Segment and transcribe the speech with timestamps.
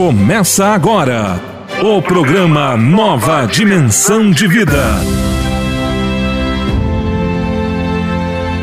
[0.00, 1.38] Começa agora
[1.82, 4.82] o programa Nova Dimensão de Vida.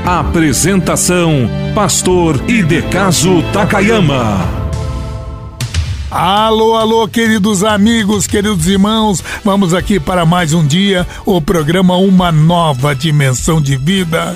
[0.03, 4.39] Apresentação: Pastor Idecaso Takayama.
[6.09, 12.31] Alô, alô, queridos amigos, queridos irmãos, vamos aqui para mais um dia, o programa Uma
[12.31, 14.35] Nova Dimensão de Vida.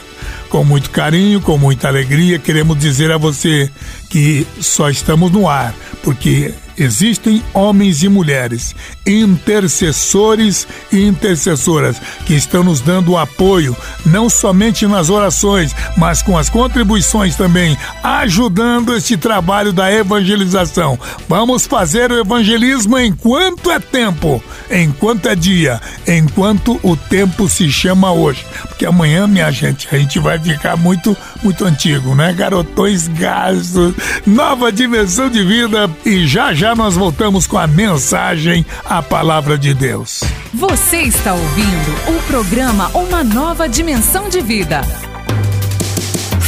[0.49, 3.71] Com muito carinho, com muita alegria, queremos dizer a você
[4.07, 5.73] que só estamos no ar,
[6.03, 8.75] porque existem homens e mulheres,
[9.05, 13.75] intercessores e intercessoras, que estão nos dando apoio,
[14.05, 20.99] não somente nas orações, mas com as contribuições também, ajudando este trabalho da evangelização.
[21.27, 28.11] Vamos fazer o evangelismo enquanto é tempo, enquanto é dia, enquanto o tempo se chama
[28.11, 28.45] hoje.
[28.67, 32.33] Porque amanhã, minha gente, a gente vai ficar muito, muito antigo, né?
[32.33, 33.93] Garotões gastos,
[34.25, 39.73] nova dimensão de vida e já já nós voltamos com a mensagem, a palavra de
[39.73, 40.23] Deus.
[40.53, 44.81] Você está ouvindo o programa Uma Nova Dimensão de Vida.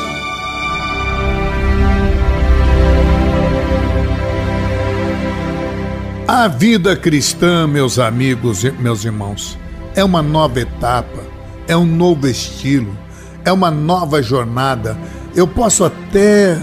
[6.33, 9.59] A vida cristã, meus amigos e meus irmãos,
[9.93, 11.21] é uma nova etapa,
[11.67, 12.97] é um novo estilo,
[13.43, 14.97] é uma nova jornada.
[15.35, 16.57] Eu posso até,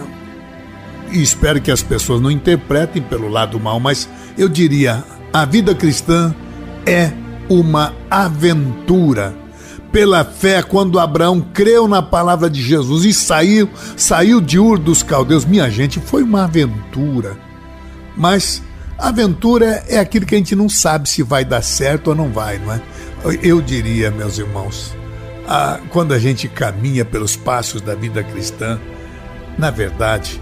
[1.13, 5.05] e espero que as pessoas não interpretem pelo lado mal, mas eu diria:
[5.35, 6.35] a vida cristã
[6.87, 7.13] é
[7.47, 9.37] uma aventura.
[9.93, 13.69] pela fé quando Abraão creu na palavra de Jesus e saiu,
[13.99, 15.45] saiu de Ur dos Caldeus.
[15.45, 17.37] Minha gente, foi uma aventura.
[18.17, 18.63] Mas
[18.99, 22.59] aventura é aquilo que a gente não sabe se vai dar certo ou não vai,
[22.59, 22.83] não é?
[23.43, 24.97] Eu diria, meus irmãos,
[25.47, 28.79] a, quando a gente caminha pelos passos da vida cristã,
[29.57, 30.41] na verdade,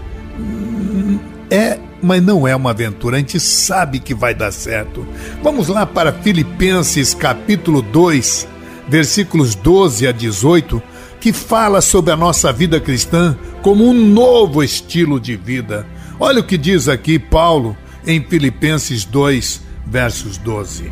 [1.49, 5.07] é, mas não é uma aventura, a gente sabe que vai dar certo.
[5.41, 8.47] Vamos lá para Filipenses capítulo 2,
[8.87, 10.81] versículos 12 a 18,
[11.19, 15.85] que fala sobre a nossa vida cristã como um novo estilo de vida.
[16.19, 17.75] Olha o que diz aqui Paulo
[18.07, 20.89] em Filipenses 2, versos 12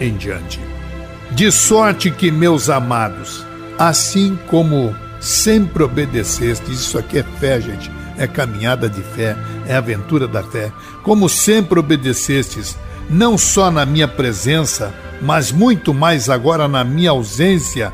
[0.00, 0.58] em diante.
[1.30, 3.44] De sorte que, meus amados,
[3.78, 10.26] assim como sempre obedecestes, isso aqui é fé, gente, é caminhada de fé, é aventura
[10.26, 10.72] da fé,
[11.02, 12.76] como sempre obedecestes,
[13.10, 17.92] não só na minha presença, mas muito mais agora na minha ausência,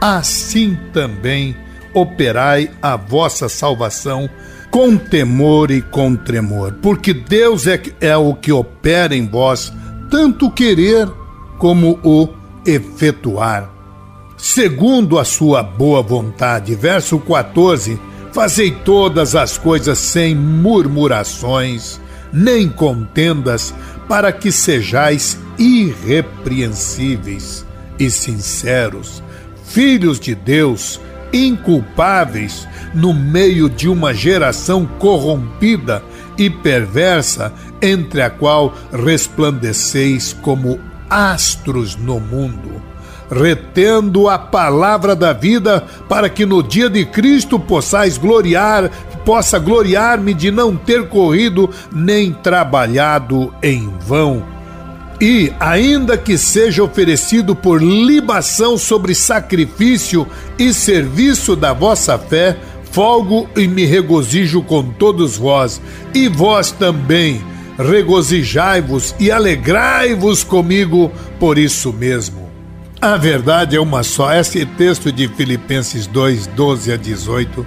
[0.00, 1.56] assim também
[1.94, 4.28] operai a vossa salvação
[4.78, 9.72] com temor e com tremor, porque Deus é, é o que opera em vós,
[10.08, 11.08] tanto querer
[11.58, 12.28] como o
[12.64, 13.68] efetuar.
[14.36, 16.76] Segundo a sua boa vontade.
[16.76, 17.98] Verso 14:
[18.32, 22.00] Fazei todas as coisas sem murmurações,
[22.32, 23.74] nem contendas,
[24.08, 27.66] para que sejais irrepreensíveis
[27.98, 29.24] e sinceros,
[29.64, 31.00] filhos de Deus,
[31.32, 36.02] inculpáveis no meio de uma geração corrompida
[36.36, 40.78] e perversa, entre a qual resplandeceis como
[41.08, 42.82] astros no mundo,
[43.30, 48.90] retendo a palavra da vida, para que no dia de Cristo possais gloriar,
[49.24, 54.57] possa gloriar-me de não ter corrido nem trabalhado em vão
[55.20, 60.26] e, ainda que seja oferecido por libação sobre sacrifício
[60.58, 62.56] e serviço da vossa fé,
[62.92, 65.80] folgo e me regozijo com todos vós,
[66.14, 67.42] e vós também
[67.78, 72.48] regozijai-vos e alegrai-vos comigo por isso mesmo.
[73.00, 74.32] A verdade é uma só.
[74.32, 77.64] Esse texto de Filipenses 2, 12 a 18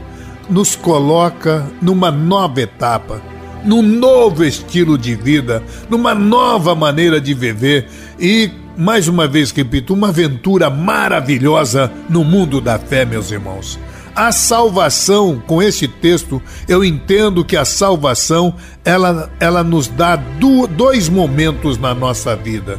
[0.50, 3.31] nos coloca numa nova etapa
[3.64, 7.88] num novo estilo de vida, numa nova maneira de viver
[8.20, 13.80] e, mais uma vez repito, uma aventura maravilhosa no mundo da fé, meus irmãos.
[14.14, 18.54] A salvação, com esse texto, eu entendo que a salvação
[18.84, 22.78] ela, ela nos dá do, dois momentos na nossa vida.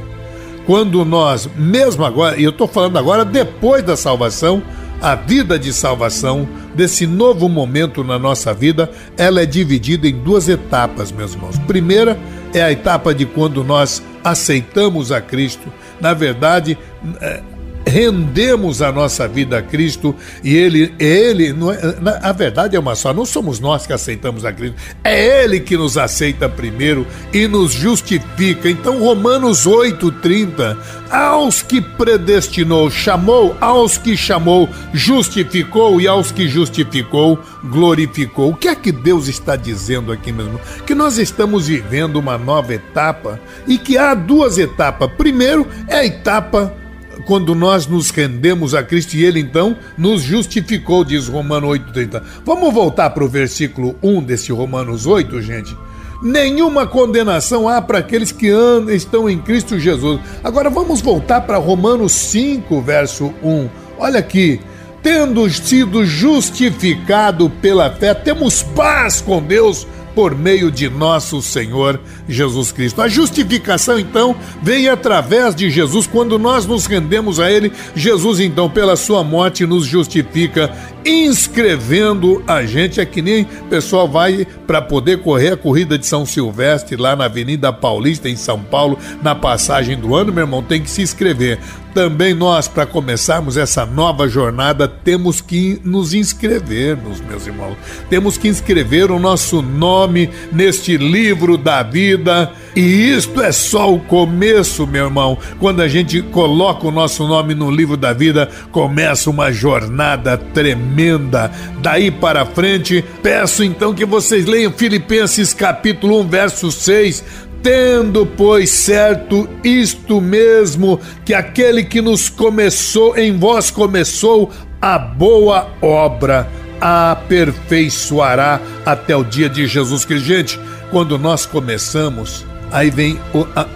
[0.67, 4.63] Quando nós, mesmo agora, e eu estou falando agora depois da salvação,
[5.03, 8.89] a vida de salvação, desse novo momento na nossa vida,
[9.19, 11.59] ela é dividida em duas etapas, meus irmãos.
[11.67, 12.17] Primeira
[12.55, 15.73] é a etapa de quando nós aceitamos a Cristo.
[16.01, 16.79] Na verdade,
[17.21, 17.43] é,
[17.87, 23.13] rendemos a nossa vida a Cristo e Ele, Ele, é, a verdade é uma só,
[23.13, 27.73] não somos nós que aceitamos a Cristo, é Ele que nos aceita primeiro e nos
[27.73, 28.69] justifica.
[28.69, 30.77] Então, Romanos 8,30,
[31.11, 38.51] aos que predestinou, chamou, aos que chamou, justificou e aos que justificou, glorificou.
[38.51, 40.61] O que é que Deus está dizendo aqui mesmo?
[40.87, 45.11] Que nós estamos vivendo uma nova etapa e que há duas etapas.
[45.17, 46.82] Primeiro é a etapa
[47.27, 52.23] quando nós nos rendemos a Cristo e Ele então nos justificou, diz Romano 8,30.
[52.45, 55.77] Vamos voltar para o versículo 1 desse Romanos 8, gente?
[56.23, 58.49] Nenhuma condenação há para aqueles que
[58.91, 60.21] estão em Cristo Jesus.
[60.45, 63.69] Agora vamos voltar para Romanos 5, verso 1.
[63.99, 64.61] Olha aqui.
[65.03, 72.73] Tendo sido justificado pela fé, temos paz com Deus por meio de nosso Senhor Jesus
[72.73, 73.01] Cristo.
[73.03, 76.07] A justificação, então, vem através de Jesus.
[76.07, 80.73] Quando nós nos rendemos a Ele, Jesus, então, pela sua morte, nos justifica,
[81.05, 83.01] inscrevendo a gente.
[83.01, 87.17] É que nem o pessoal vai para poder correr a corrida de São Silvestre lá
[87.17, 91.03] na Avenida Paulista, em São Paulo, na passagem do ano, meu irmão, tem que se
[91.03, 91.59] inscrever.
[91.95, 97.77] Também nós, para começarmos essa nova jornada, temos que nos inscrever, meus irmãos.
[98.09, 102.51] Temos que inscrever o nosso nome neste livro da vida.
[102.75, 105.37] E isto é só o começo, meu irmão.
[105.59, 111.51] Quando a gente coloca o nosso nome no livro da vida, começa uma jornada tremenda.
[111.83, 118.71] Daí para frente, peço então que vocês leiam Filipenses capítulo 1, verso 6 Tendo, pois,
[118.71, 124.51] certo isto mesmo, que aquele que nos começou, em vós começou
[124.81, 126.49] a boa obra,
[126.81, 130.27] a aperfeiçoará até o dia de Jesus Cristo.
[130.27, 133.21] Gente, quando nós começamos, aí vem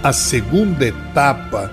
[0.03, 1.71] a, segunda etapa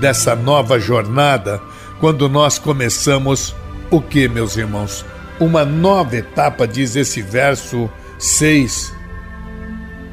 [0.00, 1.60] dessa nova jornada,
[2.00, 3.54] quando nós começamos
[3.90, 5.04] o que, meus irmãos?
[5.38, 8.94] Uma nova etapa, diz esse verso 6.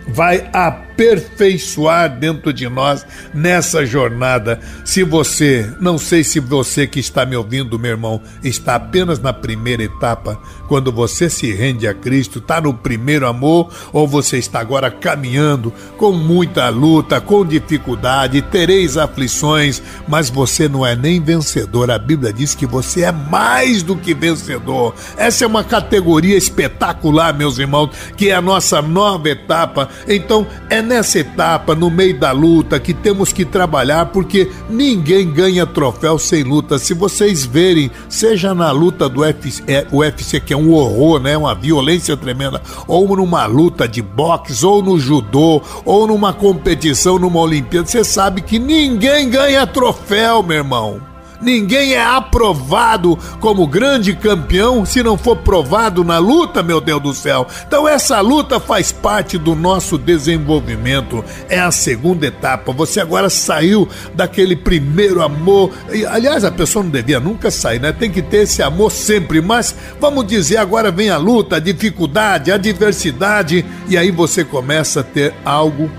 [0.09, 4.59] Vai a aperfeiçoar dentro de nós nessa jornada.
[4.83, 9.31] Se você, não sei se você que está me ouvindo, meu irmão, está apenas na
[9.31, 14.59] primeira etapa, quando você se rende a Cristo, está no primeiro amor, ou você está
[14.59, 21.91] agora caminhando com muita luta, com dificuldade, tereis aflições, mas você não é nem vencedor.
[21.91, 24.95] A Bíblia diz que você é mais do que vencedor.
[25.15, 29.89] Essa é uma categoria espetacular, meus irmãos, que é a nossa nova etapa.
[30.07, 35.65] Então, é nessa etapa, no meio da luta, que temos que trabalhar, porque ninguém ganha
[35.65, 36.79] troféu sem luta.
[36.79, 41.37] Se vocês verem, seja na luta do UFC, é, UFC que é um horror, né?
[41.37, 47.39] Uma violência tremenda, ou numa luta de boxe, ou no judô, ou numa competição, numa
[47.39, 51.06] Olimpíada, você sabe que ninguém ganha troféu, meu irmão.
[51.41, 57.13] Ninguém é aprovado como grande campeão se não for provado na luta, meu Deus do
[57.13, 57.47] céu.
[57.67, 61.23] Então, essa luta faz parte do nosso desenvolvimento.
[61.49, 62.71] É a segunda etapa.
[62.71, 65.71] Você agora saiu daquele primeiro amor.
[65.91, 67.91] E, aliás, a pessoa não devia nunca sair, né?
[67.91, 69.41] Tem que ter esse amor sempre.
[69.41, 73.65] Mas vamos dizer, agora vem a luta, a dificuldade, a adversidade.
[73.87, 75.89] E aí você começa a ter algo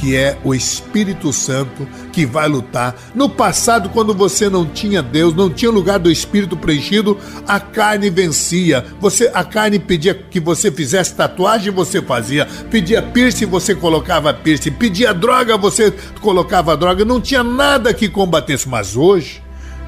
[0.00, 2.94] que é o Espírito Santo que vai lutar.
[3.14, 8.10] No passado, quando você não tinha Deus, não tinha lugar do Espírito preenchido, a carne
[8.10, 8.84] vencia.
[9.00, 12.46] Você, a carne pedia que você fizesse tatuagem, você fazia.
[12.70, 14.72] Pedia piercing, você colocava piercing.
[14.72, 17.04] Pedia droga, você colocava droga.
[17.04, 18.68] Não tinha nada que combatesse.
[18.68, 19.45] Mas hoje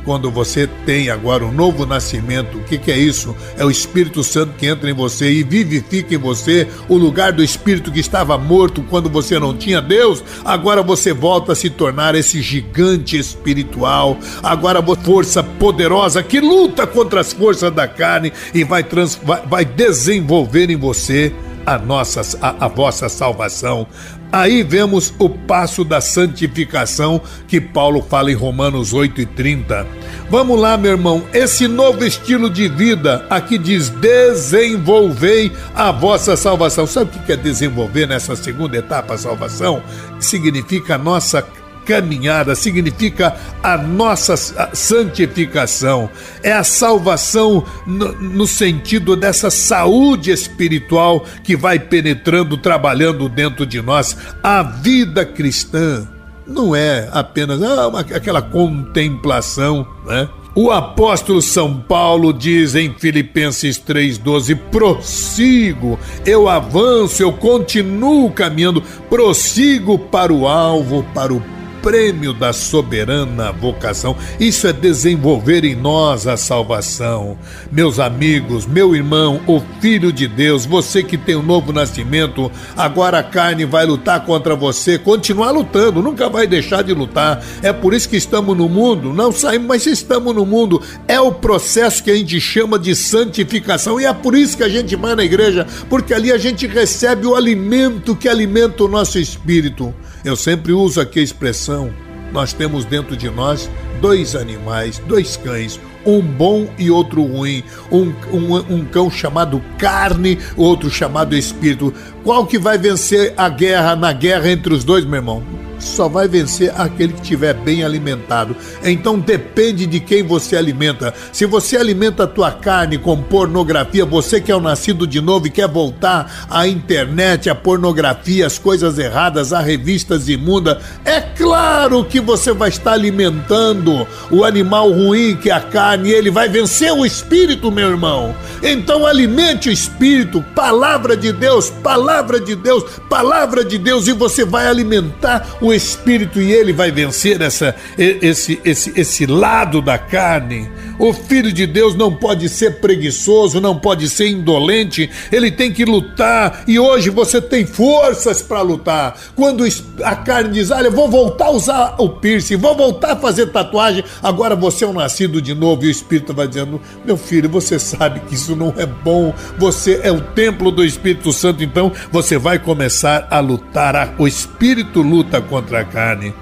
[0.08, 3.36] quando você tem agora um novo nascimento, o que, que, é isso?
[3.58, 7.44] É o Espírito Santo que entra em você e vivifica em você o lugar do
[7.44, 10.24] Espírito que estava morto quando você não tinha Deus.
[10.46, 14.16] Agora você volta a se tornar esse gigante espiritual.
[14.42, 19.64] Agora força poderosa que luta contra as forças da carne e vai, trans, vai, vai
[19.66, 21.34] desenvolver em você
[21.66, 23.86] a nossa a, a vossa salvação.
[24.30, 29.86] Aí vemos o passo da santificação que Paulo fala em Romanos 8 e 30.
[30.28, 36.86] Vamos lá, meu irmão, esse novo estilo de vida aqui diz: desenvolvei a vossa salvação.
[36.86, 39.82] Sabe o que é desenvolver nessa segunda etapa a salvação?
[40.20, 41.40] Significa a nossa
[41.88, 44.36] caminhada, significa a nossa
[44.74, 46.10] santificação.
[46.42, 53.80] É a salvação no, no sentido dessa saúde espiritual que vai penetrando, trabalhando dentro de
[53.80, 54.14] nós.
[54.42, 56.06] A vida cristã
[56.46, 60.28] não é apenas ah, uma, aquela contemplação, né?
[60.54, 69.98] O apóstolo São Paulo diz em Filipenses 3,12: prossigo, eu avanço, eu continuo caminhando, prossigo
[69.98, 71.40] para o alvo, para o
[71.82, 74.16] prêmio da soberana vocação.
[74.38, 77.38] Isso é desenvolver em nós a salvação.
[77.70, 83.18] Meus amigos, meu irmão, o Filho de Deus, você que tem um novo nascimento, agora
[83.18, 87.42] a carne vai lutar contra você, continuar lutando, nunca vai deixar de lutar.
[87.62, 90.82] É por isso que estamos no mundo, não saímos, mas estamos no mundo.
[91.06, 94.68] É o processo que a gente chama de santificação e é por isso que a
[94.68, 99.18] gente vai na igreja, porque ali a gente recebe o alimento que alimenta o nosso
[99.18, 99.94] espírito.
[100.28, 101.90] Eu sempre uso aqui a expressão:
[102.30, 108.12] nós temos dentro de nós dois animais, dois cães, um bom e outro ruim, um,
[108.30, 111.94] um, um, cão chamado carne, outro chamado espírito.
[112.28, 115.42] Qual que vai vencer a guerra na guerra entre os dois, meu irmão?
[115.78, 118.56] só vai vencer aquele que estiver bem alimentado.
[118.82, 121.14] Então depende de quem você alimenta.
[121.32, 125.46] Se você alimenta a tua carne com pornografia, você que é o nascido de novo
[125.46, 132.04] e quer voltar à internet, à pornografia, às coisas erradas, a revistas imundas, é claro
[132.04, 136.92] que você vai estar alimentando o animal ruim que é a carne, ele vai vencer
[136.92, 138.34] o espírito, meu irmão.
[138.62, 144.44] Então alimente o espírito, palavra de Deus, palavra de Deus, palavra de Deus, e você
[144.44, 149.98] vai alimentar o o espírito e ele vai vencer essa, esse, esse, esse lado da
[149.98, 150.68] carne.
[150.98, 155.84] O filho de Deus não pode ser preguiçoso, não pode ser indolente, ele tem que
[155.84, 159.16] lutar e hoje você tem forças para lutar.
[159.36, 159.64] Quando
[160.02, 164.02] a carne diz: Olha, vou voltar a usar o piercing, vou voltar a fazer tatuagem,
[164.20, 167.78] agora você é um nascido de novo e o espírito vai dizendo: Meu filho, você
[167.78, 172.38] sabe que isso não é bom, você é o templo do Espírito Santo, então você
[172.38, 174.14] vai começar a lutar.
[174.18, 176.34] O espírito luta contra a carne.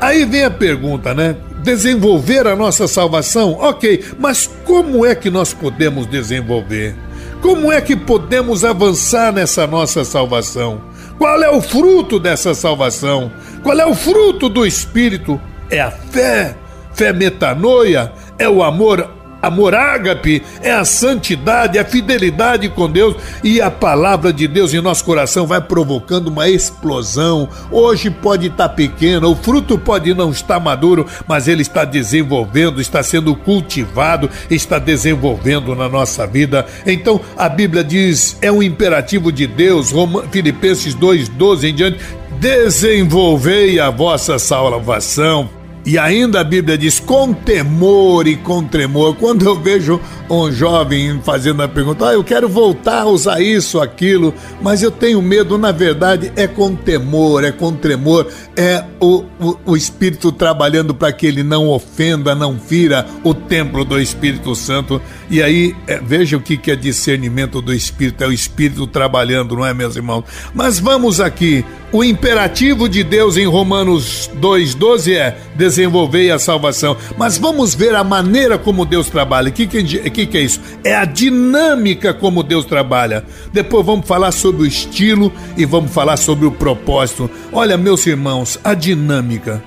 [0.00, 1.36] Aí vem a pergunta, né?
[1.62, 3.52] Desenvolver a nossa salvação?
[3.60, 6.94] Ok, mas como é que nós podemos desenvolver?
[7.40, 10.80] Como é que podemos avançar nessa nossa salvação?
[11.18, 13.30] Qual é o fruto dessa salvação?
[13.62, 15.40] Qual é o fruto do Espírito?
[15.70, 16.54] É a fé,
[16.92, 19.08] fé metanoia, é o amor
[19.44, 24.80] Amor ágape é a santidade, a fidelidade com Deus e a palavra de Deus em
[24.80, 27.46] nosso coração vai provocando uma explosão.
[27.70, 33.02] Hoje pode estar pequeno, o fruto pode não estar maduro, mas ele está desenvolvendo, está
[33.02, 36.64] sendo cultivado, está desenvolvendo na nossa vida.
[36.86, 39.92] Então a Bíblia diz, é um imperativo de Deus,
[40.30, 41.98] Filipenses 2:12 em diante,
[42.40, 49.16] desenvolvei a vossa salvação e ainda a Bíblia diz com temor e com tremor.
[49.16, 53.80] Quando eu vejo um jovem fazendo a pergunta, ah, eu quero voltar a usar isso,
[53.80, 58.26] aquilo, mas eu tenho medo, na verdade é com temor, é com tremor,
[58.56, 63.84] é o, o, o Espírito trabalhando para que ele não ofenda, não fira o templo
[63.84, 65.00] do Espírito Santo.
[65.30, 69.56] E aí, é, veja o que, que é discernimento do Espírito, é o Espírito trabalhando,
[69.56, 70.24] não é, meus irmãos?
[70.54, 76.96] Mas vamos aqui, o imperativo de Deus em Romanos 2,12 é desenvolver a salvação.
[77.16, 79.48] Mas vamos ver a maneira como Deus trabalha.
[79.48, 80.60] O que, que, que, que é isso?
[80.82, 83.24] É a dinâmica como Deus trabalha.
[83.52, 87.30] Depois vamos falar sobre o estilo e vamos falar sobre o propósito.
[87.52, 89.62] Olha, meus irmãos, a dinâmica.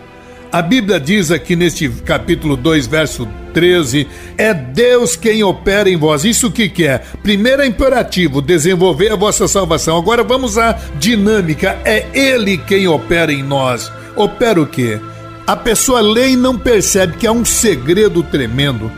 [0.50, 6.24] A Bíblia diz aqui neste capítulo 2, verso 13, é Deus quem opera em vós.
[6.24, 7.00] Isso o que, que é?
[7.22, 9.98] Primeiro é imperativo, desenvolver a vossa salvação.
[9.98, 13.92] Agora vamos à dinâmica, é Ele quem opera em nós.
[14.16, 15.00] Opera o quê?
[15.46, 18.90] A pessoa lê e não percebe que há um segredo tremendo.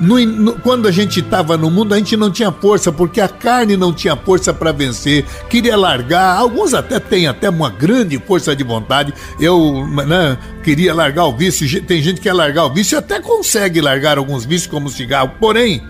[0.00, 3.28] No, no, quando a gente estava no mundo, a gente não tinha força, porque a
[3.28, 6.36] carne não tinha força para vencer, queria largar.
[6.36, 9.12] Alguns até têm até uma grande força de vontade.
[9.40, 13.20] Eu né, queria largar o vício, tem gente que quer largar o vício e até
[13.20, 15.32] consegue largar alguns vícios, como o cigarro.
[15.40, 15.82] Porém,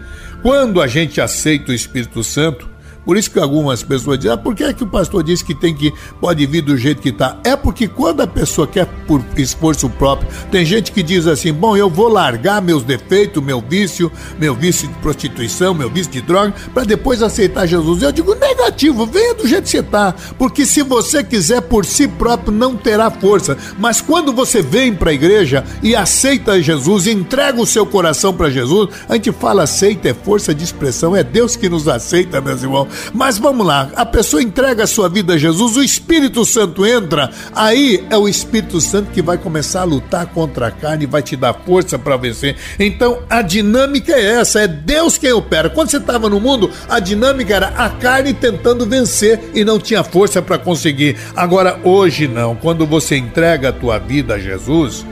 [0.43, 2.69] quando a gente aceita o Espírito Santo,
[3.09, 5.55] por isso que algumas pessoas dizem, ah, por que é que o pastor disse que
[5.55, 7.38] tem que pode vir do jeito que está?
[7.43, 11.75] É porque quando a pessoa quer por esforço próprio, tem gente que diz assim, bom,
[11.75, 16.53] eu vou largar meus defeitos, meu vício, meu vício de prostituição, meu vício de droga,
[16.75, 18.03] para depois aceitar Jesus.
[18.03, 22.07] Eu digo, negativo, venha do jeito que você está, porque se você quiser por si
[22.07, 23.57] próprio, não terá força.
[23.79, 28.51] Mas quando você vem para a igreja e aceita Jesus, entrega o seu coração para
[28.51, 32.62] Jesus, a gente fala aceita, é força de expressão, é Deus que nos aceita, meus
[32.62, 32.98] irmãos.
[33.13, 37.31] Mas vamos lá, a pessoa entrega a sua vida a Jesus, o Espírito Santo entra,
[37.55, 41.23] aí é o Espírito Santo que vai começar a lutar contra a carne e vai
[41.23, 42.57] te dar força para vencer.
[42.79, 45.71] Então a dinâmica é essa, é Deus quem opera.
[45.71, 50.05] Quando você estava no mundo, a dinâmica era a carne tentando vencer e não tinha
[50.05, 51.17] força para conseguir.
[51.35, 55.05] Agora hoje não, quando você entrega a tua vida a Jesus,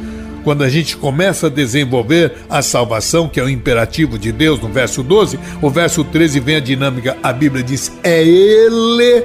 [0.46, 4.68] quando a gente começa a desenvolver a salvação, que é o imperativo de Deus, no
[4.68, 9.24] verso 12, o verso 13 vem a dinâmica, a Bíblia diz: é Ele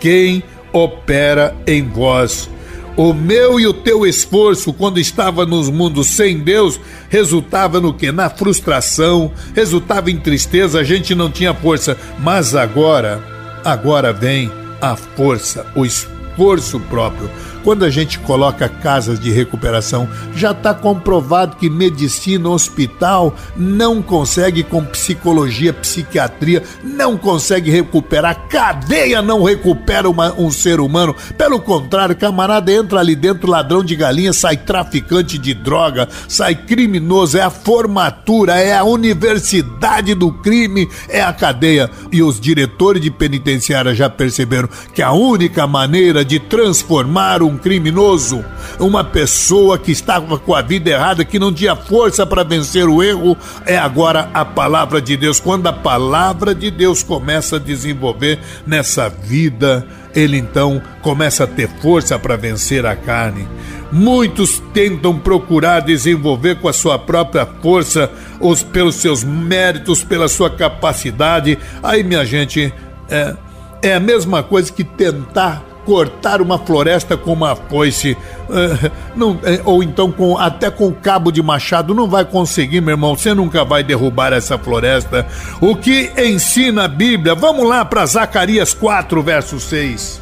[0.00, 0.42] quem
[0.72, 2.48] opera em vós.
[2.96, 8.10] O meu e o teu esforço, quando estava nos mundos sem Deus, resultava no que?
[8.10, 11.98] Na frustração, resultava em tristeza, a gente não tinha força.
[12.18, 13.22] Mas agora,
[13.62, 17.28] agora vem a força, o esforço próprio.
[17.66, 24.62] Quando a gente coloca casas de recuperação, já está comprovado que medicina, hospital não consegue
[24.62, 28.46] com psicologia, psiquiatria, não consegue recuperar.
[28.48, 31.12] Cadeia não recupera uma, um ser humano.
[31.36, 37.36] Pelo contrário, camarada entra ali dentro, ladrão de galinha, sai traficante de droga, sai criminoso.
[37.36, 41.90] É a formatura, é a universidade do crime, é a cadeia.
[42.12, 48.44] E os diretores de penitenciária já perceberam que a única maneira de transformar um criminoso,
[48.78, 53.02] uma pessoa que estava com a vida errada, que não tinha força para vencer o
[53.02, 55.40] erro, é agora a palavra de Deus.
[55.40, 61.68] Quando a palavra de Deus começa a desenvolver nessa vida, ele então começa a ter
[61.80, 63.46] força para vencer a carne.
[63.92, 70.50] Muitos tentam procurar desenvolver com a sua própria força, os, pelos seus méritos, pela sua
[70.50, 71.58] capacidade.
[71.82, 72.72] Aí, minha gente,
[73.08, 73.36] é,
[73.82, 78.12] é a mesma coisa que tentar cortar uma floresta com uma foice,
[78.50, 82.94] uh, não, uh, ou então com, até com cabo de machado, não vai conseguir, meu
[82.94, 83.16] irmão.
[83.16, 85.24] Você nunca vai derrubar essa floresta.
[85.60, 87.34] O que ensina a Bíblia?
[87.34, 90.20] Vamos lá para Zacarias 4, verso 6.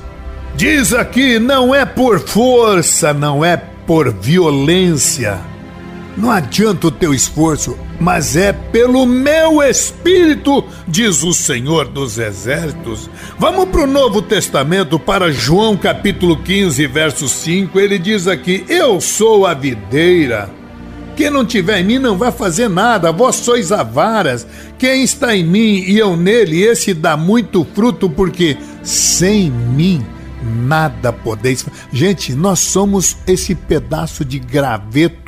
[0.54, 5.53] Diz aqui: não é por força, não é por violência.
[6.16, 13.10] Não adianta o teu esforço, mas é pelo meu espírito, diz o Senhor dos Exércitos.
[13.36, 17.80] Vamos para o Novo Testamento, para João capítulo 15, verso 5.
[17.80, 20.48] Ele diz aqui: Eu sou a videira.
[21.16, 24.46] Quem não tiver em mim não vai fazer nada, vós sois avaras.
[24.78, 30.04] Quem está em mim e eu nele, esse dá muito fruto, porque sem mim
[30.44, 31.64] nada podeis.
[31.92, 35.23] Gente, nós somos esse pedaço de graveto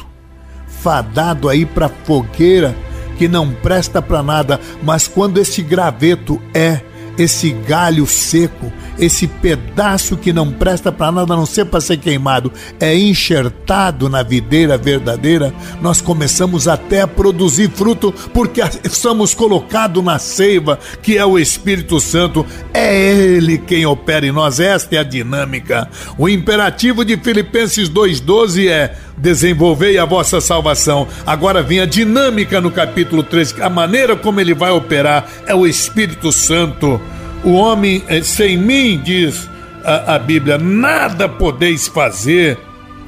[0.86, 2.72] fadado aí para fogueira
[3.18, 6.80] que não presta para nada, mas quando esse graveto é
[7.18, 11.96] esse galho seco, esse pedaço que não presta para nada a não ser para ser
[11.96, 20.04] queimado, é enxertado na videira verdadeira, nós começamos até a produzir fruto, porque somos colocados
[20.04, 24.98] na seiva, que é o Espírito Santo, é Ele quem opera em nós, esta é
[24.98, 25.88] a dinâmica.
[26.18, 31.06] O imperativo de Filipenses 2,12 é: desenvolvei a vossa salvação.
[31.26, 35.66] Agora vem a dinâmica no capítulo 3, a maneira como ele vai operar é o
[35.66, 37.00] Espírito Santo.
[37.44, 39.48] O homem eh, sem mim, diz
[39.84, 42.58] a, a Bíblia, nada podeis fazer.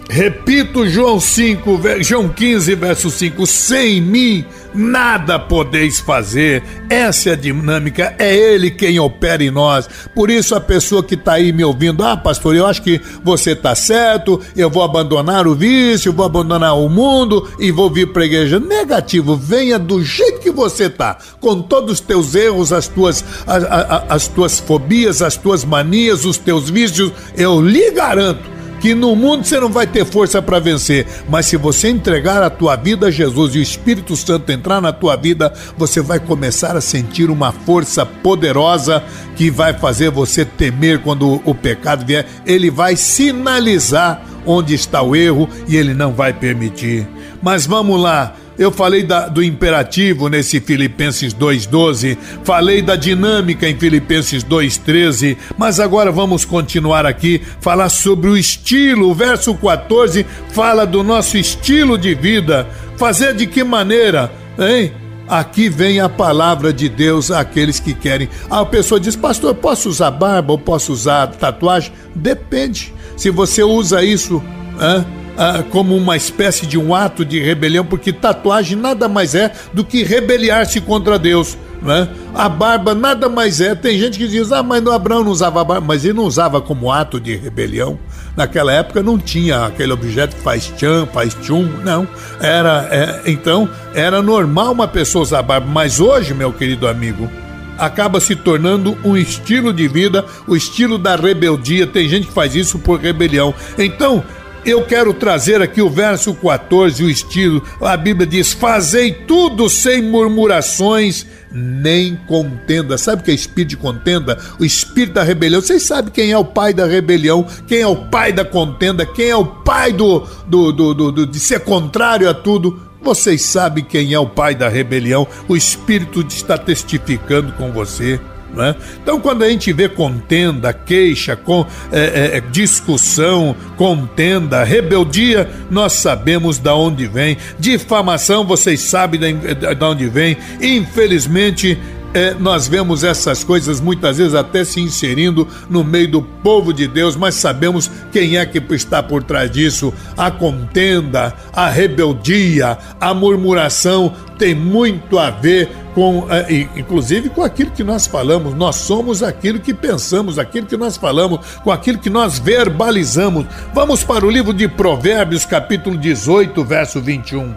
[0.08, 4.44] Repito João 5, João 15, verso 5, sem mim
[4.74, 6.62] nada podeis fazer.
[6.88, 9.88] Essa é a dinâmica, é Ele quem opera em nós.
[10.14, 13.52] Por isso, a pessoa que está aí me ouvindo, ah, pastor, eu acho que você
[13.52, 18.22] está certo, eu vou abandonar o vício, vou abandonar o mundo e vou vir para
[18.22, 18.61] a igreja.
[18.61, 23.64] Negativo, venha do jeito que você está, com todos os teus erros, as tuas, as,
[23.64, 29.14] as, as tuas fobias, as tuas manias, os teus vícios, eu lhe garanto que no
[29.16, 33.06] mundo você não vai ter força para vencer, mas se você entregar a tua vida
[33.06, 37.30] a Jesus e o Espírito Santo entrar na tua vida, você vai começar a sentir
[37.30, 39.02] uma força poderosa
[39.36, 42.26] que vai fazer você temer quando o pecado vier.
[42.46, 47.06] Ele vai sinalizar onde está o erro e ele não vai permitir.
[47.42, 48.34] Mas vamos lá.
[48.58, 55.78] Eu falei da, do imperativo nesse Filipenses 2,12, falei da dinâmica em Filipenses 2,13, mas
[55.78, 59.08] agora vamos continuar aqui, falar sobre o estilo.
[59.10, 62.66] O verso 14 fala do nosso estilo de vida.
[62.96, 64.92] Fazer de que maneira, hein?
[65.28, 68.28] Aqui vem a palavra de Deus àqueles que querem.
[68.50, 71.92] A pessoa diz, pastor, posso usar barba ou posso usar tatuagem?
[72.14, 72.92] Depende.
[73.16, 74.42] Se você usa isso,
[74.80, 75.17] hein?
[75.38, 79.85] Ah, como uma espécie de um ato de rebelião, porque tatuagem nada mais é do
[79.85, 81.57] que rebeliar-se contra Deus.
[81.81, 82.09] Né?
[82.35, 83.72] A barba nada mais é.
[83.72, 86.90] Tem gente que diz, ah, mas Abraão não usava barba, mas ele não usava como
[86.90, 87.96] ato de rebelião.
[88.37, 92.07] Naquela época não tinha aquele objeto que faz tchan, faz tchum, não.
[92.40, 97.31] Era, é, então, era normal uma pessoa usar barba, mas hoje, meu querido amigo,
[97.79, 101.87] acaba se tornando um estilo de vida, o estilo da rebeldia.
[101.87, 103.55] Tem gente que faz isso por rebelião.
[103.79, 104.24] Então,
[104.70, 107.62] eu quero trazer aqui o verso 14, o estilo.
[107.81, 112.98] A Bíblia diz: Fazei tudo sem murmurações nem contenda.
[112.98, 114.38] Sabe o que é espírito de contenda?
[114.59, 115.61] O espírito da rebelião.
[115.61, 119.31] Vocês sabem quem é o pai da rebelião, quem é o pai da contenda, quem
[119.31, 122.83] é o pai do, do, do, do, do de ser contrário a tudo.
[123.00, 125.26] Vocês sabem quem é o pai da rebelião.
[125.48, 128.20] O espírito está testificando com você.
[128.54, 128.74] Né?
[129.02, 135.92] Então, quando a gente vê contenda, queixa, com, é, é, é, discussão, contenda, rebeldia, nós
[135.94, 137.37] sabemos da onde vem.
[137.58, 140.37] Difamação, vocês sabem da onde vem.
[140.61, 141.78] Infelizmente,
[142.14, 146.88] é, nós vemos essas coisas muitas vezes até se inserindo no meio do povo de
[146.88, 149.92] Deus, mas sabemos quem é que está por trás disso.
[150.16, 157.72] A contenda, a rebeldia, a murmuração tem muito a ver com, é, inclusive com aquilo
[157.72, 158.54] que nós falamos.
[158.54, 163.46] Nós somos aquilo que pensamos, aquilo que nós falamos, com aquilo que nós verbalizamos.
[163.74, 167.52] Vamos para o livro de Provérbios, capítulo 18, verso 21.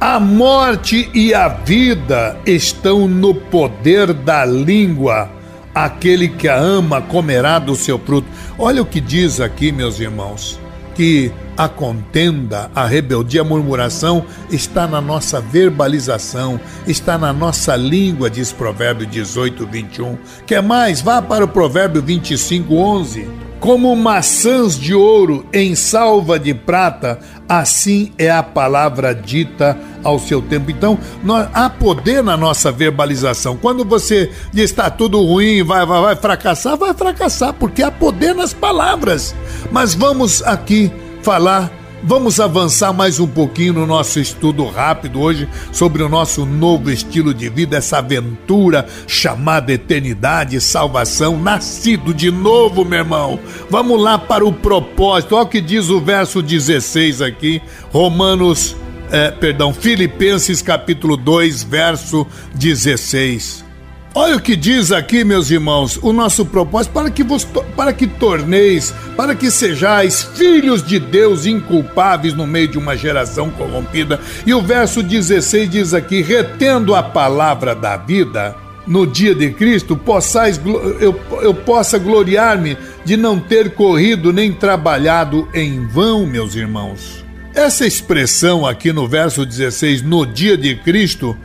[0.00, 5.30] A morte e a vida estão no poder da língua.
[5.74, 8.26] Aquele que a ama comerá do seu fruto.
[8.58, 10.58] Olha o que diz aqui, meus irmãos,
[10.94, 18.30] que a contenda, a rebeldia, a murmuração está na nossa verbalização, está na nossa língua,
[18.30, 20.18] diz Provérbio 18, 21.
[20.46, 21.00] Quer mais?
[21.00, 28.12] Vá para o Provérbio 25, 11 como maçãs de ouro em salva de prata, assim
[28.18, 30.68] é a palavra dita ao seu tempo.
[30.68, 33.56] Então, nós, há poder na nossa verbalização.
[33.56, 38.34] Quando você diz está tudo ruim, vai, vai, vai fracassar, vai fracassar, porque há poder
[38.34, 39.32] nas palavras.
[39.70, 40.90] Mas vamos aqui
[41.22, 41.70] falar
[42.04, 47.32] Vamos avançar mais um pouquinho no nosso estudo rápido hoje sobre o nosso novo estilo
[47.32, 53.38] de vida, essa aventura chamada eternidade, salvação, nascido de novo, meu irmão.
[53.70, 55.36] Vamos lá para o propósito.
[55.36, 57.62] Olha o que diz o verso 16 aqui,
[57.92, 58.74] Romanos,
[59.08, 63.71] é, perdão, Filipenses capítulo 2, verso 16.
[64.14, 67.44] Olha o que diz aqui, meus irmãos, o nosso propósito para que vos
[67.74, 73.50] para que torneis, para que sejais filhos de Deus inculpáveis no meio de uma geração
[73.50, 74.20] corrompida.
[74.46, 78.54] E o verso 16 diz aqui: retendo a palavra da vida,
[78.86, 80.60] no dia de Cristo, possais,
[81.00, 87.24] eu, eu possa gloriar-me de não ter corrido nem trabalhado em vão, meus irmãos.
[87.54, 91.36] Essa expressão aqui no verso 16, no dia de Cristo,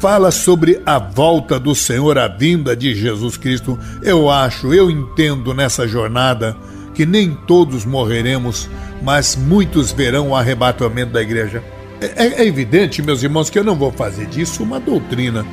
[0.00, 3.78] fala sobre a volta do Senhor, a vinda de Jesus Cristo.
[4.02, 6.56] Eu acho, eu entendo nessa jornada
[6.94, 8.68] que nem todos morreremos,
[9.02, 11.62] mas muitos verão o arrebatamento da igreja.
[12.00, 15.44] É, é, evidente, meus irmãos, que eu não vou fazer disso uma doutrina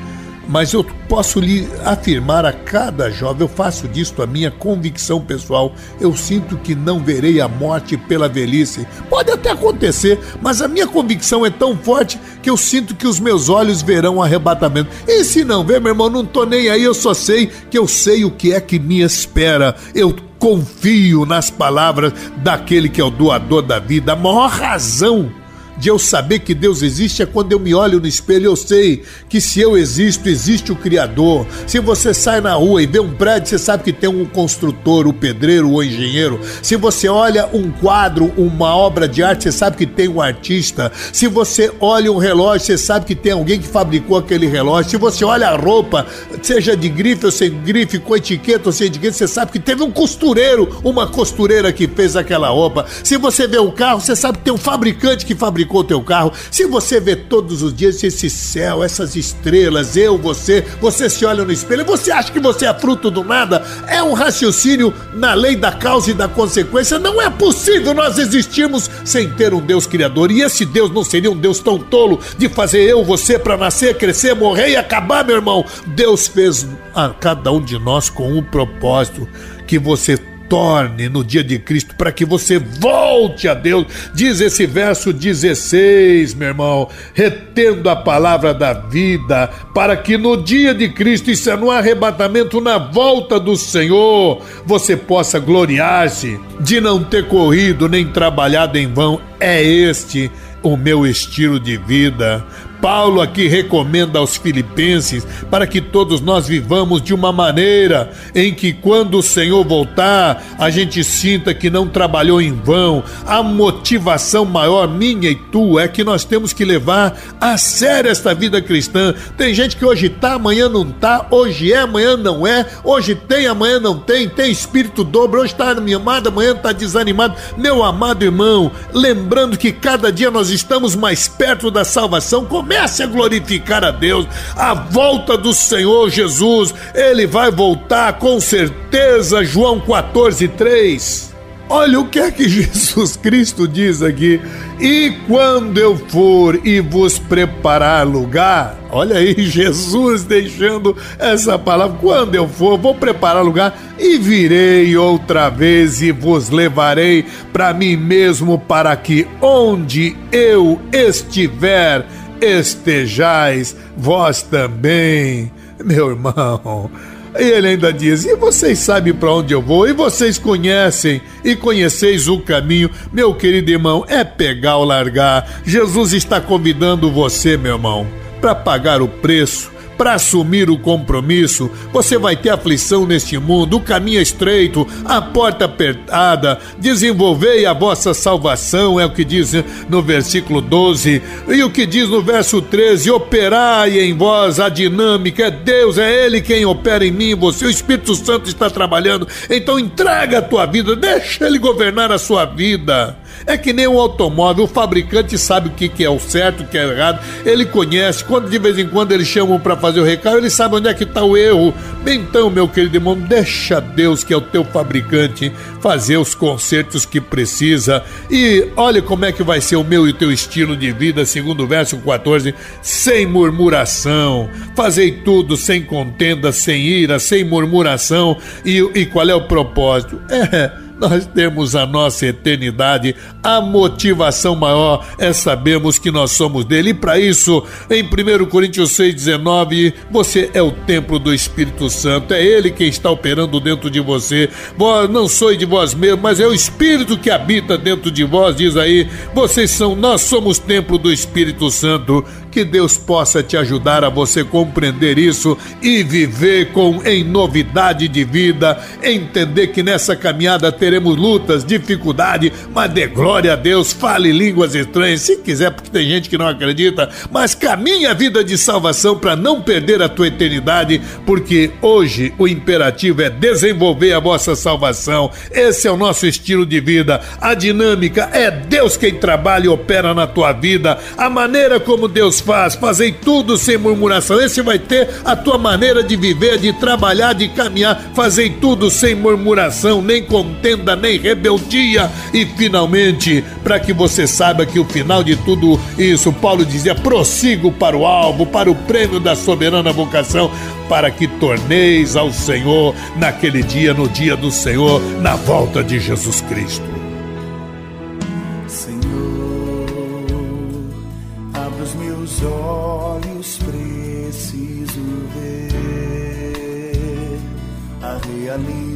[0.47, 5.73] mas eu posso lhe afirmar a cada jovem, eu faço disto a minha convicção pessoal.
[5.99, 8.87] Eu sinto que não verei a morte pela velhice.
[9.09, 13.19] Pode até acontecer, mas a minha convicção é tão forte que eu sinto que os
[13.19, 14.89] meus olhos verão o arrebatamento.
[15.07, 17.87] E se não ver, meu irmão, não tô nem aí, eu só sei que eu
[17.87, 19.75] sei o que é que me espera.
[19.93, 24.13] Eu confio nas palavras daquele que é o doador da vida.
[24.13, 25.31] A maior razão
[25.77, 29.03] de eu saber que Deus existe é quando eu me olho no espelho eu sei
[29.27, 31.45] que se eu existo, existe o Criador.
[31.67, 35.07] Se você sai na rua e vê um prédio, você sabe que tem um construtor,
[35.07, 36.39] o pedreiro, o engenheiro.
[36.61, 40.91] Se você olha um quadro, uma obra de arte, você sabe que tem um artista.
[41.11, 44.91] Se você olha um relógio, você sabe que tem alguém que fabricou aquele relógio.
[44.91, 46.05] Se você olha a roupa,
[46.41, 49.83] seja de grife ou sem grife, com etiqueta ou sem etiqueta, você sabe que teve
[49.83, 52.85] um costureiro, uma costureira que fez aquela roupa.
[53.03, 55.83] Se você vê o carro, você sabe que tem um fabricante que fabricou fabricou o
[55.83, 61.09] teu carro, se você vê todos os dias esse céu, essas estrelas, eu, você, você
[61.09, 63.63] se olha no espelho, você acha que você é fruto do nada?
[63.87, 66.99] É um raciocínio na lei da causa e da consequência.
[66.99, 70.31] Não é possível nós existirmos sem ter um Deus criador.
[70.31, 73.97] E esse Deus não seria um Deus tão tolo de fazer eu, você para nascer,
[73.97, 75.65] crescer, morrer e acabar, meu irmão.
[75.87, 79.27] Deus fez a cada um de nós com um propósito
[79.65, 80.17] que você
[80.49, 83.85] torne no dia de Cristo, para que você volte a Deus.
[84.13, 90.73] Diz esse verso 16, meu irmão, retendo a palavra da vida, para que no dia
[90.73, 97.03] de Cristo, isso é no arrebatamento, na volta do Senhor, você possa gloriar-se de não
[97.03, 99.21] ter corrido nem trabalhado em vão.
[99.39, 100.31] É este
[100.63, 102.43] o meu estilo de vida.
[102.85, 108.73] Paulo aqui recomenda aos filipenses para que todos nós vivamos de uma maneira em que,
[108.73, 113.03] quando o Senhor voltar, a gente sinta que não trabalhou em vão.
[113.25, 118.35] A motivação maior, minha e tua, é que nós temos que levar a sério esta
[118.35, 119.15] vida cristã.
[119.35, 123.47] Tem gente que hoje tá, amanhã não tá, hoje é, amanhã não é, hoje tem,
[123.47, 127.33] amanhã não tem, tem espírito dobro, hoje está animado, amanhã está desanimado.
[127.57, 133.07] Meu amado irmão, lembrando que cada dia nós estamos mais perto da salvação, comece a
[133.07, 134.27] glorificar a Deus.
[134.55, 139.43] A volta do Senhor Jesus, ele vai voltar com certeza.
[139.43, 141.35] João 14, 3.
[141.67, 144.39] Olha o que é que Jesus Cristo diz aqui.
[144.79, 151.97] E quando eu for e vos preparar lugar, olha aí, Jesus deixando essa palavra.
[151.99, 157.95] Quando eu for, vou preparar lugar e virei outra vez e vos levarei para mim
[157.95, 162.05] mesmo, para que onde eu estiver,
[162.41, 165.51] estejais vós também.
[165.83, 166.89] Meu irmão,
[167.37, 169.87] e ele ainda diz: E vocês sabem para onde eu vou?
[169.87, 172.89] E vocês conhecem e conheceis o caminho?
[173.11, 175.61] Meu querido irmão, é pegar ou largar.
[175.65, 178.07] Jesus está convidando você, meu irmão,
[178.39, 183.81] para pagar o preço para assumir o compromisso, você vai ter aflição neste mundo, o
[183.81, 186.59] caminho é estreito, a porta apertada.
[186.77, 189.53] Desenvolvei a vossa salvação, é o que diz
[189.89, 191.21] no versículo 12.
[191.47, 196.25] E o que diz no verso 13: operai em vós a dinâmica, é Deus, é
[196.25, 199.27] Ele quem opera em mim, você, o Espírito Santo está trabalhando.
[199.49, 203.17] Então entrega a tua vida, deixa Ele governar a sua vida.
[203.45, 206.77] É que nem um automóvel, o fabricante sabe o que, é o certo, o que
[206.77, 208.23] é errado, ele conhece.
[208.23, 210.93] Quando de vez em quando eles chamam para fazer o recado, ele sabe onde é
[210.93, 211.73] que está o erro.
[212.05, 217.21] Então, meu querido irmão, deixa Deus, que é o teu fabricante, fazer os consertos que
[217.21, 218.03] precisa.
[218.29, 221.25] E olha como é que vai ser o meu e o teu estilo de vida,
[221.25, 224.49] segundo o verso 14, sem murmuração.
[224.75, 228.37] Fazei tudo sem contenda, sem ira, sem murmuração.
[228.63, 230.19] E, e qual é o propósito?
[230.55, 233.15] É nós temos a nossa eternidade.
[233.43, 236.91] A motivação maior é sabermos que nós somos dele.
[236.91, 242.33] E para isso, em 1 Coríntios 6,19, você é o templo do Espírito Santo.
[242.33, 244.49] É ele quem está operando dentro de você.
[244.77, 248.55] Vós não sois de vós mesmos, mas é o Espírito que habita dentro de vós,
[248.55, 249.07] diz aí.
[249.33, 252.23] Vocês são, nós somos templo do Espírito Santo
[252.55, 258.23] Que Deus possa te ajudar a você compreender isso e viver com em novidade de
[258.23, 264.73] vida, entender que nessa caminhada teremos lutas, dificuldade, mas dê glória a Deus, fale línguas
[264.73, 269.17] estranhas, se quiser, porque tem gente que não acredita, mas caminhe a vida de salvação
[269.17, 275.29] para não perder a tua eternidade, porque hoje o imperativo é desenvolver a vossa salvação.
[275.51, 277.19] Esse é o nosso estilo de vida.
[277.41, 280.97] A dinâmica é Deus quem trabalha e opera na tua vida.
[281.17, 284.39] A maneira como Deus faz, fazer tudo sem murmuração.
[284.39, 289.15] Esse vai ter a tua maneira de viver, de trabalhar, de caminhar, fazer tudo sem
[289.15, 292.09] murmuração, nem contenda, nem rebeldia.
[292.33, 297.71] E finalmente, para que você saiba que o final de tudo isso, Paulo dizia: prossigo
[297.71, 300.51] para o alvo, para o prêmio da soberana vocação,
[300.87, 306.41] para que torneis ao Senhor naquele dia, no dia do Senhor, na volta de Jesus
[306.41, 306.94] Cristo.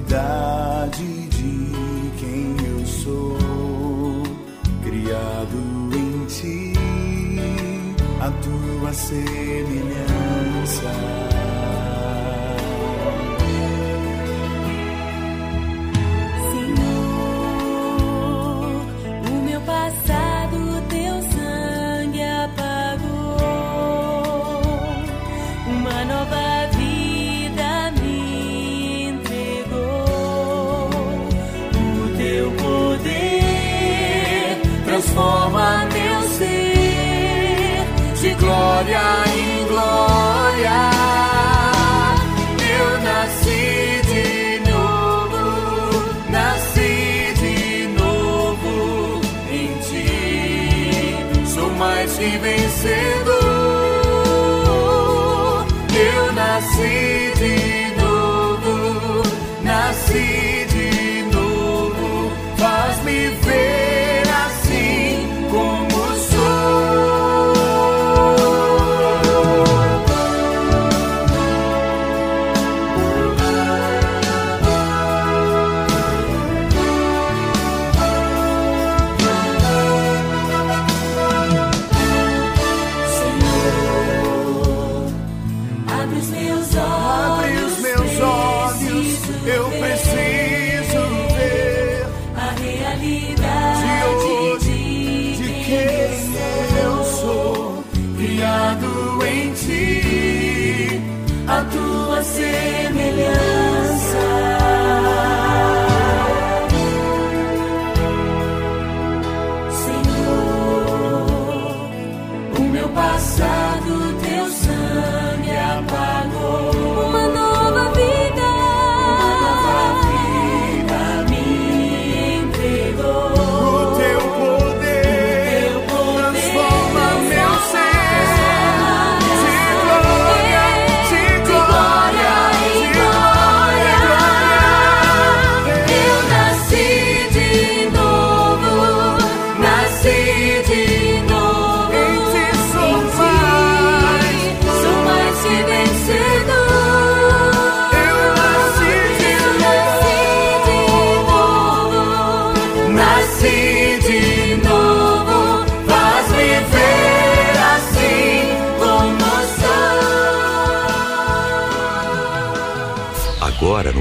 [0.09, 3.37] Realidade de quem eu sou,
[4.83, 5.57] criado
[5.95, 6.73] em ti,
[8.19, 9.59] a tua semelhança.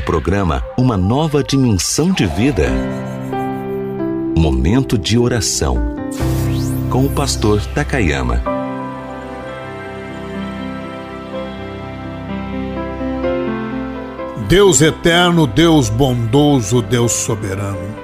[0.09, 2.71] Programa Uma Nova Dimensão de Vida.
[4.35, 5.77] Momento de oração
[6.89, 8.43] com o pastor Takayama.
[14.49, 17.95] Deus eterno, Deus bondoso, Deus soberano.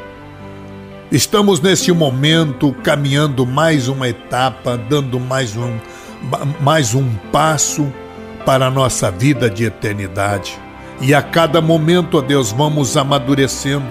[1.11, 5.79] Estamos neste momento caminhando mais uma etapa, dando mais um,
[6.61, 7.91] mais um passo
[8.45, 10.64] para a nossa vida de eternidade.
[11.01, 13.87] E a cada momento, ó Deus, vamos amadurecendo,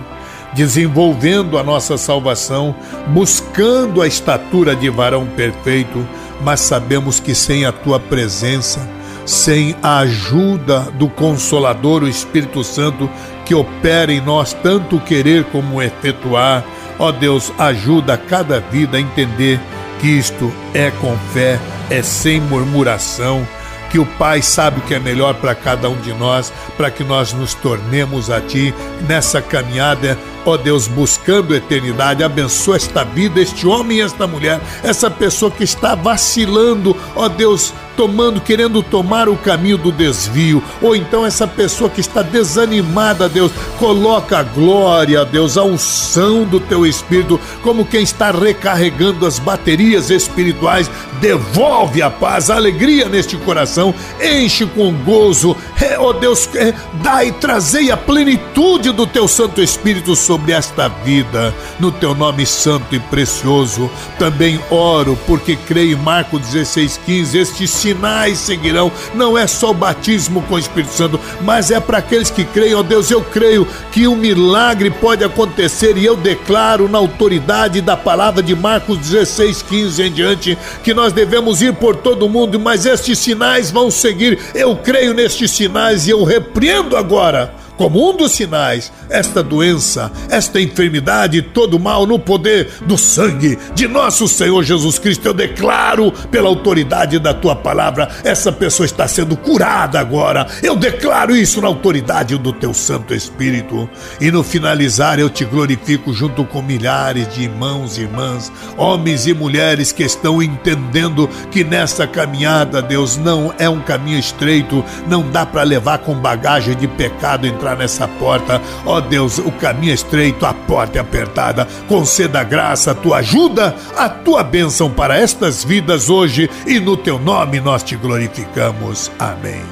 [0.54, 2.76] desenvolvendo a nossa salvação,
[3.08, 6.08] buscando a estatura de varão perfeito,
[6.42, 8.88] mas sabemos que sem a tua presença,
[9.26, 13.10] sem a ajuda do Consolador, o Espírito Santo,
[13.46, 16.64] que opera em nós tanto querer como efetuar,
[17.00, 19.60] ó Deus, ajuda cada vida a entender
[20.00, 23.46] que isto é com fé, é sem murmuração
[23.94, 27.04] que o Pai sabe o que é melhor para cada um de nós, para que
[27.04, 28.74] nós nos tornemos a Ti
[29.08, 32.24] nessa caminhada ó Deus, buscando eternidade.
[32.24, 37.74] Abençoa esta vida, este homem e esta mulher, essa pessoa que está vacilando, ó Deus,
[37.96, 43.52] tomando, querendo tomar o caminho do desvio, ou então essa pessoa que está desanimada, Deus,
[43.78, 50.10] coloca a glória, Deus, a unção do teu espírito, como quem está recarregando as baterias
[50.10, 50.90] espirituais,
[51.22, 57.32] devolve a paz, a alegria neste coração, enche com gozo, é, ó Deus, é, dai,
[57.32, 63.00] trazei a plenitude do teu Santo Espírito sobre esta vida, no teu nome santo e
[63.00, 63.90] precioso.
[64.18, 68.92] Também oro, porque creio em Marcos 16,15, estes sinais seguirão.
[69.14, 72.76] Não é só o batismo com o Espírito Santo, mas é para aqueles que creem,
[72.76, 77.82] ó oh Deus, eu creio que um milagre pode acontecer e eu declaro na autoridade
[77.82, 82.30] da palavra de Marcos 16, 15 em diante que nós devemos ir por todo o
[82.30, 84.40] mundo, mas estes sinais vão seguir.
[84.54, 90.60] Eu creio nestes sinais e eu repreendo agora como um dos sinais, esta doença, esta
[90.60, 95.28] enfermidade, todo mal no poder do sangue de nosso Senhor Jesus Cristo.
[95.28, 100.48] Eu declaro pela autoridade da tua palavra, essa pessoa está sendo curada agora.
[100.62, 103.90] Eu declaro isso na autoridade do teu Santo Espírito.
[104.20, 109.34] E no finalizar, eu te glorifico junto com milhares de irmãos e irmãs, homens e
[109.34, 115.46] mulheres que estão entendendo que nessa caminhada, Deus, não é um caminho estreito, não dá
[115.46, 118.62] para levar com bagagem de pecado entrar nessa porta.
[118.86, 121.68] Ó oh Deus, o caminho é estreito, a porta é apertada.
[121.88, 126.98] Conceda a graça, a tua ajuda, a tua bênção para estas vidas hoje e no
[126.98, 129.10] teu nome nós te glorificamos.
[129.18, 129.64] Amém.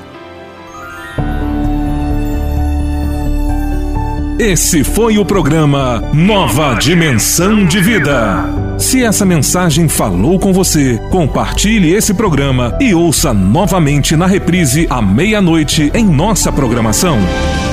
[4.39, 8.43] Esse foi o programa Nova Dimensão de Vida.
[8.79, 14.99] Se essa mensagem falou com você, compartilhe esse programa e ouça novamente na reprise à
[14.99, 17.19] meia-noite em nossa programação.